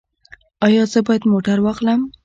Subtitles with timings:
[0.65, 2.01] ایا زه باید موټر واخلم؟